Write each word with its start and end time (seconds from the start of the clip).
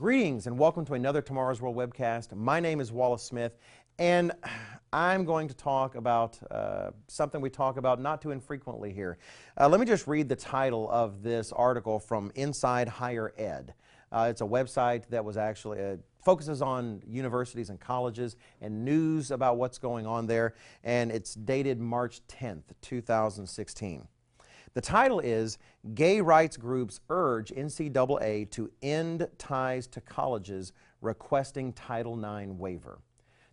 Greetings 0.00 0.46
and 0.46 0.58
welcome 0.58 0.86
to 0.86 0.94
another 0.94 1.20
Tomorrow's 1.20 1.60
World 1.60 1.76
webcast. 1.76 2.34
My 2.34 2.58
name 2.58 2.80
is 2.80 2.90
Wallace 2.90 3.22
Smith, 3.22 3.58
and 3.98 4.32
I'm 4.94 5.26
going 5.26 5.46
to 5.48 5.54
talk 5.54 5.94
about 5.94 6.38
uh, 6.50 6.92
something 7.06 7.38
we 7.42 7.50
talk 7.50 7.76
about 7.76 8.00
not 8.00 8.22
too 8.22 8.30
infrequently 8.30 8.94
here. 8.94 9.18
Uh, 9.60 9.68
let 9.68 9.78
me 9.78 9.84
just 9.84 10.06
read 10.06 10.26
the 10.26 10.36
title 10.36 10.90
of 10.90 11.22
this 11.22 11.52
article 11.52 11.98
from 11.98 12.32
Inside 12.34 12.88
Higher 12.88 13.34
Ed. 13.36 13.74
Uh, 14.10 14.28
it's 14.30 14.40
a 14.40 14.44
website 14.44 15.06
that 15.10 15.22
was 15.22 15.36
actually 15.36 15.84
uh, 15.84 15.96
focuses 16.24 16.62
on 16.62 17.02
universities 17.06 17.68
and 17.68 17.78
colleges 17.78 18.36
and 18.62 18.82
news 18.82 19.30
about 19.30 19.58
what's 19.58 19.76
going 19.76 20.06
on 20.06 20.26
there, 20.26 20.54
and 20.82 21.12
it's 21.12 21.34
dated 21.34 21.78
March 21.78 22.22
10th, 22.26 22.62
2016. 22.80 24.08
The 24.72 24.80
title 24.80 25.18
is 25.18 25.58
Gay 25.94 26.20
Rights 26.20 26.56
Groups 26.56 27.00
Urge 27.10 27.50
NCAA 27.50 28.48
to 28.52 28.70
End 28.82 29.26
Ties 29.36 29.88
to 29.88 30.00
Colleges 30.00 30.72
Requesting 31.00 31.72
Title 31.72 32.14
IX 32.16 32.52
Waiver. 32.52 33.00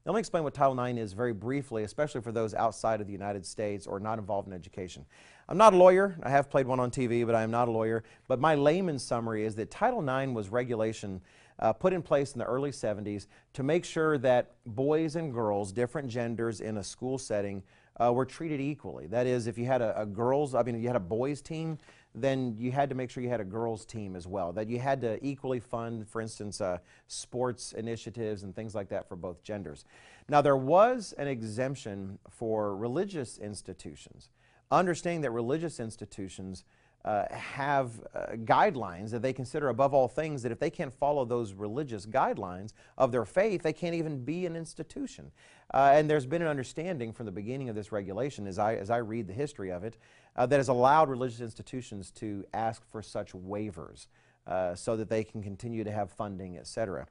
Now, 0.05 0.11
let 0.11 0.17
me 0.17 0.19
explain 0.19 0.43
what 0.43 0.53
Title 0.53 0.79
IX 0.79 0.99
is 0.99 1.13
very 1.13 1.33
briefly, 1.33 1.83
especially 1.83 2.21
for 2.21 2.31
those 2.31 2.53
outside 2.53 3.01
of 3.01 3.07
the 3.07 3.13
United 3.13 3.47
States 3.47 3.87
or 3.87 3.99
not 3.99 4.19
involved 4.19 4.47
in 4.47 4.53
education. 4.53 5.05
I'm 5.49 5.57
not 5.57 5.73
a 5.73 5.77
lawyer. 5.77 6.19
I 6.21 6.29
have 6.29 6.51
played 6.51 6.67
one 6.67 6.79
on 6.79 6.91
TV, 6.91 7.25
but 7.25 7.33
I 7.33 7.41
am 7.41 7.49
not 7.49 7.67
a 7.67 7.71
lawyer. 7.71 8.03
But 8.27 8.39
my 8.39 8.53
layman's 8.53 9.01
summary 9.01 9.43
is 9.43 9.55
that 9.55 9.71
Title 9.71 10.07
IX 10.07 10.33
was 10.33 10.49
regulation 10.49 11.19
uh, 11.59 11.73
put 11.73 11.93
in 11.93 12.03
place 12.03 12.33
in 12.33 12.39
the 12.39 12.45
early 12.45 12.69
70s 12.71 13.25
to 13.53 13.63
make 13.63 13.83
sure 13.83 14.19
that 14.19 14.53
boys 14.67 15.15
and 15.15 15.33
girls, 15.33 15.71
different 15.71 16.09
genders 16.09 16.61
in 16.61 16.77
a 16.77 16.83
school 16.83 17.17
setting, 17.17 17.63
uh, 17.99 18.13
were 18.13 18.25
treated 18.25 18.61
equally. 18.61 19.07
That 19.07 19.27
is, 19.27 19.47
if 19.47 19.57
you 19.57 19.65
had 19.65 19.81
a, 19.81 20.01
a, 20.01 20.05
girls, 20.05 20.55
I 20.55 20.63
mean, 20.63 20.79
you 20.81 20.87
had 20.87 20.95
a 20.95 21.01
boys 21.01 21.41
team, 21.41 21.77
then 22.13 22.55
you 22.57 22.71
had 22.71 22.89
to 22.89 22.95
make 22.95 23.09
sure 23.09 23.23
you 23.23 23.29
had 23.29 23.41
a 23.41 23.45
girls 23.45 23.85
team 23.85 24.15
as 24.15 24.27
well. 24.27 24.51
That 24.51 24.69
you 24.69 24.79
had 24.79 25.01
to 25.01 25.23
equally 25.25 25.59
fund, 25.59 26.07
for 26.07 26.21
instance, 26.21 26.61
uh, 26.61 26.79
sports 27.07 27.73
initiatives 27.73 28.43
and 28.43 28.55
things 28.55 28.73
like 28.75 28.89
that 28.89 29.07
for 29.07 29.15
both 29.15 29.43
genders. 29.43 29.85
Now, 30.29 30.41
there 30.41 30.57
was 30.57 31.13
an 31.17 31.27
exemption 31.27 32.19
for 32.29 32.75
religious 32.75 33.37
institutions, 33.37 34.29
understanding 34.71 35.21
that 35.21 35.31
religious 35.31 35.79
institutions 35.79 36.63
uh, 37.07 37.25
have 37.33 37.91
uh, 38.13 38.33
guidelines 38.43 39.11
that 39.11 39.21
they 39.21 39.31
consider 39.31 39.69
above 39.69 39.93
all 39.93 40.09
things 40.09 40.43
that 40.43 40.51
if 40.51 40.59
they 40.59 40.69
can't 40.69 40.93
follow 40.93 41.23
those 41.23 41.53
religious 41.53 42.05
guidelines 42.05 42.73
of 42.97 43.13
their 43.13 43.23
faith, 43.23 43.63
they 43.63 43.71
can't 43.71 43.95
even 43.95 44.25
be 44.25 44.45
an 44.45 44.57
institution. 44.57 45.31
Uh, 45.73 45.91
and 45.93 46.09
there's 46.09 46.25
been 46.25 46.41
an 46.41 46.49
understanding 46.49 47.13
from 47.13 47.25
the 47.25 47.31
beginning 47.31 47.69
of 47.69 47.75
this 47.75 47.93
regulation, 47.93 48.45
as 48.45 48.59
I, 48.59 48.75
as 48.75 48.89
I 48.89 48.97
read 48.97 49.25
the 49.25 49.33
history 49.33 49.71
of 49.71 49.85
it, 49.85 49.95
uh, 50.35 50.45
that 50.47 50.57
has 50.57 50.67
allowed 50.67 51.09
religious 51.09 51.39
institutions 51.39 52.11
to 52.11 52.43
ask 52.53 52.83
for 52.91 53.01
such 53.01 53.31
waivers 53.31 54.07
uh, 54.45 54.75
so 54.75 54.97
that 54.97 55.09
they 55.09 55.23
can 55.23 55.41
continue 55.41 55.85
to 55.85 55.91
have 55.91 56.11
funding, 56.11 56.57
et 56.57 56.67
cetera. 56.67 57.07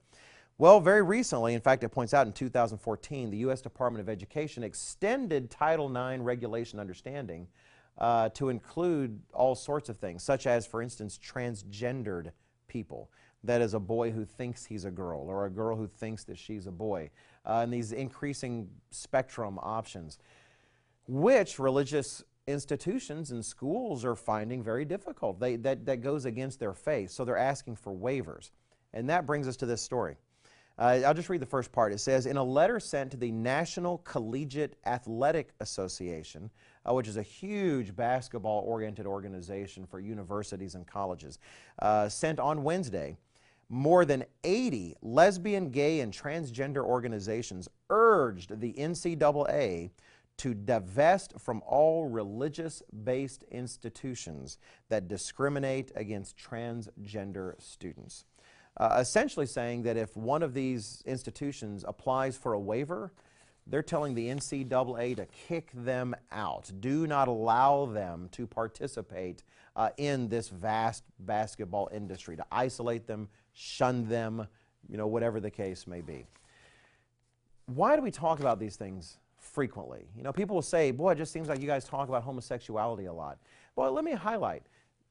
Well, 0.58 0.78
very 0.78 1.03
recently, 1.03 1.55
in 1.55 1.62
fact, 1.62 1.84
it 1.84 1.88
points 1.88 2.12
out 2.12 2.27
in 2.27 2.34
2014, 2.34 3.31
the 3.31 3.38
U.S. 3.38 3.62
Department 3.62 4.03
of 4.03 4.10
Education 4.10 4.62
extended 4.62 5.50
Title 5.50 5.88
IX 5.88 6.22
regulation 6.22 6.78
understanding 6.78 7.48
uh, 7.98 8.28
to 8.30 8.48
include 8.48 9.20
all 9.33 9.55
sorts 9.55 9.89
of 9.89 9.98
things, 9.98 10.22
such 10.22 10.47
as, 10.47 10.66
for 10.66 10.83
instance, 10.83 11.19
transgendered 11.19 12.33
people. 12.69 13.11
That 13.44 13.61
is 13.61 13.75
a 13.75 13.80
boy 13.80 14.11
who 14.11 14.25
thinks 14.25 14.64
he's 14.64 14.84
a 14.84 14.91
girl 14.91 15.20
or 15.28 15.47
a 15.47 15.50
girl 15.50 15.77
who 15.77 15.86
thinks 15.86 16.25
that 16.25 16.38
she's 16.38 16.66
a 16.66 16.72
boy. 16.72 17.11
Uh, 17.44 17.61
and 17.62 17.72
these 17.72 17.92
increasing 17.92 18.69
spectrum 18.91 19.58
options, 19.62 20.19
which 21.06 21.58
religious 21.58 22.25
institutions 22.47 23.30
and 23.30 23.44
schools 23.44 24.05
are 24.05 24.16
finding 24.16 24.62
very 24.62 24.84
difficult. 24.84 25.41
They, 25.41 25.56
that, 25.56 25.86
that 25.86 26.00
goes 26.00 26.25
against 26.25 26.60
their 26.60 26.75
faith, 26.75 27.10
so 27.10 27.25
they're 27.25 27.36
asking 27.36 27.77
for 27.77 27.92
waivers. 27.92 28.50
And 28.92 29.08
that 29.10 29.27
brings 29.27 29.47
us 29.47 29.56
to 29.58 29.66
this 29.66 29.83
story. 29.83 30.16
Uh, 30.78 31.00
I'll 31.06 31.14
just 31.14 31.30
read 31.30 31.41
the 31.41 31.46
first 31.46 31.72
part. 31.72 31.92
It 31.92 32.00
says, 32.00 32.27
in 32.27 32.36
a 32.36 32.44
letter 32.44 32.78
sent 32.78 33.10
to 33.12 33.16
the 33.16 33.32
National 33.32 33.98
Collegiate 33.98 34.77
Athletic 34.84 35.55
Association, 35.60 36.50
uh, 36.87 36.92
which 36.92 37.09
is 37.09 37.16
a 37.16 37.22
huge 37.22 37.97
basketball-oriented 37.97 39.06
organization 39.06 39.86
for 39.86 40.00
universities 40.00 40.75
and 40.75 40.86
colleges, 40.86 41.38
uh, 41.81 42.10
sent 42.10 42.38
on 42.38 42.62
Wednesday, 42.62 43.16
more 43.70 44.04
than 44.04 44.25
80 44.44 44.97
lesbian, 45.00 45.70
gay, 45.70 46.00
and 46.00 46.12
transgender 46.12 46.84
organizations 46.84 47.69
urged 47.88 48.60
the 48.60 48.75
NCAA 48.75 49.91
to 50.36 50.53
divest 50.53 51.32
from 51.41 51.62
all 51.66 52.04
religious-based 52.04 53.44
institutions 53.44 54.59
that 54.91 55.09
discriminate 55.09 55.91
against 55.97 56.36
transgender 56.36 57.60
students 57.60 58.26
uh, 58.76 58.98
essentially 59.00 59.47
saying 59.47 59.82
that 59.84 59.97
if 59.97 60.16
one 60.16 60.42
of 60.42 60.54
these 60.54 61.03
institutions 61.06 61.84
applies 61.87 62.37
for 62.37 62.53
a 62.53 62.60
waiver, 62.60 63.12
they're 63.66 63.82
telling 63.82 64.14
the 64.14 64.28
NCAA 64.28 65.16
to 65.16 65.26
kick 65.26 65.70
them 65.75 66.14
out. 66.31 66.70
Do 66.81 67.06
not 67.06 67.26
allow 67.28 67.86
them 67.86 68.28
to 68.32 68.47
participate 68.47 69.42
uh, 69.75 69.91
in 69.97 70.28
this 70.28 70.48
vast 70.48 71.04
basketball 71.20 71.88
industry, 71.92 72.36
to 72.36 72.47
isolate 72.53 73.06
them, 73.06 73.28
shun 73.53 74.09
them, 74.09 74.47
you 74.88 74.97
know, 74.97 75.06
whatever 75.06 75.41
the 75.41 75.50
case 75.50 75.86
may 75.86 76.00
be. 76.00 76.26
Why 77.66 77.97
do 77.97 78.03
we 78.03 78.12
talk 78.12 78.38
about 78.38 78.60
these 78.60 78.76
things 78.76 79.19
frequently? 79.38 80.06
You 80.16 80.22
know, 80.22 80.32
people 80.32 80.54
will 80.54 80.62
say, 80.62 80.92
boy, 80.92 81.12
it 81.12 81.19
just 81.19 81.32
seems 81.32 81.48
like 81.48 81.60
you 81.60 81.66
guys 81.66 81.84
talk 81.84 82.09
about 82.09 82.22
homosexuality 82.22 83.06
a 83.06 83.12
lot. 83.12 83.38
Well, 83.75 83.91
let 83.91 84.04
me 84.04 84.12
highlight. 84.12 84.62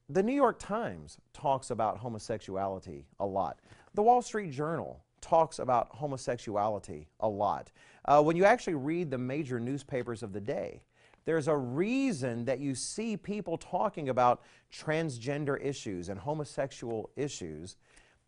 The 0.08 0.22
New 0.22 0.36
York 0.36 0.60
Times 0.60 1.18
talks 1.34 1.72
about 1.72 1.98
homosexuality 1.98 3.08
a 3.20 3.26
lot. 3.26 3.60
The 3.96 4.04
Wall 4.04 4.22
Street 4.22 4.52
Journal 4.52 5.04
talks 5.20 5.58
about 5.58 5.88
homosexuality 5.90 7.08
a 7.22 7.28
lot. 7.28 7.72
Uh, 8.06 8.22
when 8.22 8.36
you 8.36 8.46
actually 8.46 8.76
read 8.76 9.10
the 9.10 9.18
major 9.18 9.60
newspapers 9.60 10.22
of 10.22 10.32
the 10.32 10.40
day, 10.40 10.84
there's 11.26 11.48
a 11.48 11.58
reason 11.58 12.46
that 12.46 12.60
you 12.60 12.76
see 12.76 13.18
people 13.18 13.58
talking 13.58 14.10
about 14.10 14.44
transgender 14.72 15.60
issues 15.60 16.10
and 16.10 16.20
homosexual 16.20 17.10
issues 17.16 17.76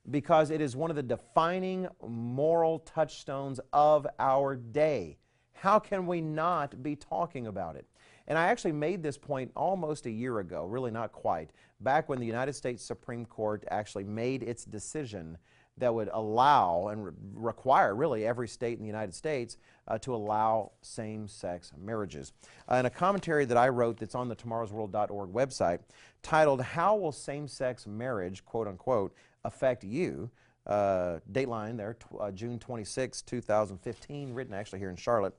because 0.09 0.49
it 0.49 0.61
is 0.61 0.75
one 0.75 0.89
of 0.89 0.95
the 0.95 1.03
defining 1.03 1.88
moral 2.07 2.79
touchstones 2.79 3.59
of 3.71 4.07
our 4.17 4.55
day. 4.55 5.19
How 5.53 5.77
can 5.77 6.07
we 6.07 6.21
not 6.21 6.81
be 6.81 6.95
talking 6.95 7.45
about 7.45 7.75
it? 7.75 7.85
And 8.27 8.38
I 8.38 8.47
actually 8.47 8.73
made 8.73 9.01
this 9.01 9.17
point 9.17 9.51
almost 9.55 10.05
a 10.05 10.11
year 10.11 10.39
ago, 10.39 10.65
really 10.65 10.91
not 10.91 11.11
quite, 11.11 11.51
back 11.79 12.09
when 12.09 12.19
the 12.19 12.25
United 12.25 12.53
States 12.53 12.83
Supreme 12.83 13.25
Court 13.25 13.63
actually 13.71 14.03
made 14.03 14.43
its 14.43 14.65
decision 14.65 15.38
that 15.77 15.93
would 15.93 16.09
allow 16.11 16.88
and 16.88 17.05
re 17.05 17.11
require 17.35 17.95
really 17.95 18.25
every 18.25 18.47
state 18.47 18.77
in 18.77 18.81
the 18.81 18.88
United 18.88 19.13
States 19.13 19.57
uh, 19.88 19.97
to 19.99 20.13
allow 20.13 20.71
same-sex 20.81 21.71
marriages. 21.79 22.33
Uh, 22.69 22.75
in 22.75 22.85
a 22.88 22.89
commentary 22.89 23.45
that 23.45 23.57
I 23.57 23.69
wrote 23.69 23.97
that's 23.97 24.15
on 24.15 24.27
the 24.27 24.35
tomorrowsworld.org 24.35 25.31
website 25.31 25.79
titled, 26.23 26.61
How 26.61 26.95
Will 26.95 27.11
Same-Sex 27.11 27.85
Marriage, 27.85 28.44
quote 28.44 28.67
unquote, 28.67 29.13
affect 29.45 29.83
you? 29.83 30.29
Uh, 30.65 31.19
dateline 31.31 31.77
there, 31.77 31.95
uh, 32.19 32.29
June 32.31 32.59
26, 32.59 33.21
2015, 33.21 34.33
written 34.33 34.53
actually 34.53 34.79
here 34.79 34.89
in 34.89 34.97
Charlotte. 34.97 35.33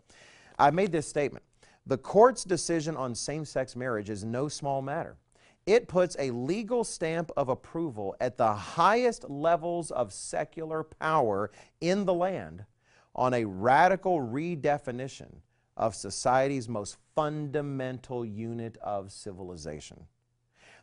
I 0.58 0.70
made 0.70 0.90
this 0.90 1.06
statement. 1.06 1.44
The 1.88 1.96
court's 1.96 2.44
decision 2.44 2.98
on 2.98 3.14
same-sex 3.14 3.74
marriage 3.74 4.10
is 4.10 4.22
no 4.22 4.48
small 4.48 4.82
matter. 4.82 5.16
It 5.64 5.88
puts 5.88 6.16
a 6.18 6.30
legal 6.32 6.84
stamp 6.84 7.30
of 7.34 7.48
approval 7.48 8.14
at 8.20 8.36
the 8.36 8.52
highest 8.52 9.28
levels 9.30 9.90
of 9.90 10.12
secular 10.12 10.82
power 10.82 11.50
in 11.80 12.04
the 12.04 12.12
land 12.12 12.66
on 13.14 13.32
a 13.32 13.46
radical 13.46 14.20
redefinition 14.20 15.36
of 15.78 15.94
society's 15.94 16.68
most 16.68 16.98
fundamental 17.14 18.22
unit 18.22 18.76
of 18.82 19.10
civilization. 19.10 20.04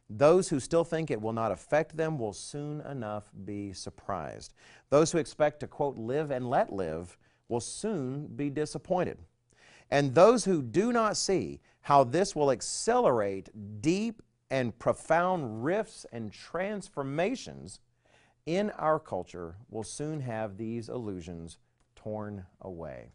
Those 0.09 0.49
who 0.49 0.59
still 0.59 0.83
think 0.83 1.11
it 1.11 1.21
will 1.21 1.33
not 1.33 1.51
affect 1.51 1.95
them 1.95 2.17
will 2.17 2.33
soon 2.33 2.81
enough 2.81 3.29
be 3.45 3.73
surprised. 3.73 4.55
Those 4.89 5.11
who 5.11 5.19
expect 5.19 5.59
to, 5.59 5.67
quote, 5.67 5.97
live 5.97 6.31
and 6.31 6.49
let 6.49 6.73
live 6.73 7.15
will 7.47 7.59
soon 7.59 8.25
be 8.25 8.49
disappointed. 8.49 9.19
And 9.91 10.13
those 10.13 10.45
who 10.45 10.61
do 10.61 10.91
not 10.91 11.17
see 11.17 11.61
how 11.81 12.03
this 12.03 12.35
will 12.35 12.51
accelerate 12.51 13.49
deep 13.81 14.21
and 14.49 14.77
profound 14.77 15.63
rifts 15.63 16.05
and 16.11 16.31
transformations 16.31 17.79
in 18.45 18.69
our 18.71 18.99
culture 18.99 19.55
will 19.69 19.83
soon 19.83 20.21
have 20.21 20.57
these 20.57 20.89
illusions 20.89 21.57
torn 21.95 22.45
away. 22.61 23.11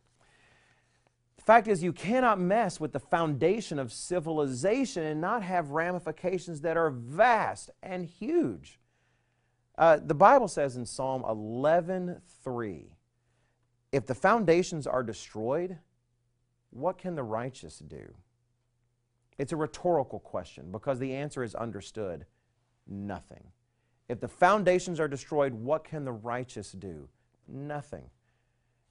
The 1.37 1.45
fact 1.45 1.69
is, 1.69 1.83
you 1.83 1.93
cannot 1.93 2.39
mess 2.39 2.79
with 2.79 2.93
the 2.93 3.01
foundation 3.01 3.79
of 3.79 3.93
civilization 3.93 5.05
and 5.05 5.21
not 5.21 5.43
have 5.43 5.71
ramifications 5.71 6.61
that 6.61 6.77
are 6.77 6.91
vast 6.91 7.71
and 7.83 8.05
huge. 8.05 8.79
Uh, 9.79 9.99
the 10.05 10.15
Bible 10.15 10.49
says 10.49 10.77
in 10.77 10.85
Psalm 10.85 11.23
11:3, 11.23 12.93
if 13.93 14.07
the 14.07 14.15
foundations 14.15 14.87
are 14.87 15.03
destroyed, 15.03 15.79
what 16.71 16.99
can 16.99 17.15
the 17.15 17.23
righteous 17.23 17.79
do? 17.79 18.15
It's 19.39 19.53
a 19.53 19.57
rhetorical 19.57 20.21
question 20.21 20.71
because 20.71 20.99
the 20.99 21.15
answer 21.15 21.43
is 21.43 21.55
understood 21.55 22.27
nothing. 22.87 23.45
If 24.09 24.21
the 24.21 24.29
foundations 24.29 24.99
are 25.01 25.09
destroyed, 25.09 25.53
what 25.53 25.85
can 25.85 26.05
the 26.05 26.13
righteous 26.13 26.73
do? 26.73 27.09
Nothing. 27.49 28.11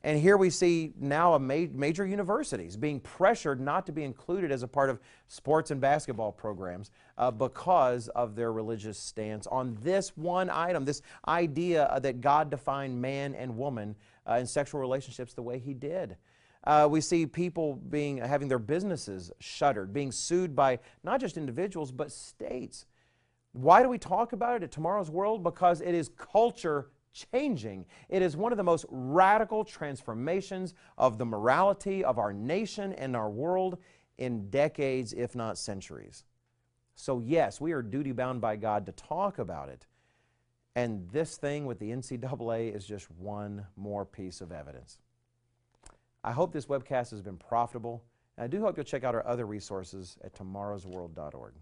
And 0.02 0.18
here 0.18 0.38
we 0.38 0.50
see 0.50 0.94
now 0.98 1.34
a 1.34 1.40
ma- 1.40 1.68
major 1.74 2.06
universities 2.06 2.78
being 2.78 3.02
pressured 3.02 3.60
not 3.60 3.86
to 3.88 3.92
be 3.92 4.04
included 4.04 4.50
as 4.50 4.64
a 4.64 4.68
part 4.68 4.90
of 4.90 5.00
sports 5.28 5.72
and 5.72 5.82
basketball 5.82 6.32
programs 6.32 6.90
uh, 7.18 7.32
because 7.32 8.08
of 8.10 8.36
their 8.36 8.54
religious 8.54 8.98
stance 8.98 9.46
on 9.48 9.78
this 9.82 10.16
one 10.16 10.50
item, 10.50 10.86
this 10.86 11.02
idea 11.28 11.84
uh, 11.86 12.00
that 12.00 12.22
God 12.22 12.50
defined 12.50 13.02
man 13.02 13.36
and 13.36 13.58
woman 13.58 13.94
uh, 14.28 14.36
in 14.36 14.48
sexual 14.48 14.80
relationships 14.80 15.34
the 15.34 15.42
way 15.42 15.60
He 15.60 15.74
did. 15.74 16.16
Uh, 16.66 16.88
we 16.90 17.02
see 17.02 17.26
people 17.26 17.76
being 17.76 18.18
having 18.18 18.48
their 18.48 18.60
businesses 18.60 19.32
shuttered, 19.40 19.94
being 19.94 20.12
sued 20.12 20.56
by 20.56 20.80
not 21.04 21.20
just 21.20 21.38
individuals 21.38 21.92
but 21.92 22.12
states. 22.12 22.86
Why 23.54 23.82
do 23.82 23.90
we 23.90 23.98
talk 23.98 24.34
about 24.34 24.58
it 24.58 24.64
at 24.64 24.72
Tomorrow's 24.72 25.10
World? 25.10 25.44
Because 25.44 25.82
it 25.82 25.96
is 25.96 26.10
culture 26.10 26.90
changing. 27.14 27.86
It 28.10 28.22
is 28.22 28.38
one 28.38 28.52
of 28.52 28.58
the 28.58 28.64
most 28.64 28.86
radical 28.90 29.64
transformations 29.64 30.74
of 30.98 31.18
the 31.18 31.26
morality 31.26 32.04
of 32.04 32.20
our 32.20 32.34
nation 32.34 32.94
and 32.94 33.16
our 33.16 33.30
world 33.30 33.78
in 34.18 34.50
decades, 34.50 35.14
if 35.14 35.36
not 35.36 35.58
centuries. 35.58 36.26
So, 36.96 37.20
yes, 37.20 37.62
we 37.62 37.72
are 37.72 37.82
duty 37.82 38.12
bound 38.12 38.42
by 38.42 38.58
God 38.58 38.86
to 38.86 38.92
talk 38.92 39.40
about 39.40 39.70
it. 39.70 39.88
And 40.76 41.10
this 41.10 41.38
thing 41.38 41.66
with 41.66 41.80
the 41.80 41.92
NCAA 41.92 42.76
is 42.76 42.86
just 42.86 43.10
one 43.12 43.66
more 43.76 44.06
piece 44.06 44.42
of 44.42 44.52
evidence. 44.52 45.00
I 46.24 46.32
hope 46.32 46.52
this 46.52 46.66
webcast 46.66 47.12
has 47.12 47.22
been 47.22 47.38
profitable, 47.38 48.04
and 48.38 48.44
I 48.44 48.48
do 48.48 48.62
hope 48.62 48.78
you'll 48.78 48.84
check 48.84 49.04
out 49.04 49.16
our 49.16 49.26
other 49.26 49.46
resources 49.46 50.18
at 50.24 50.34
tomorrowsworld.org. 50.34 51.54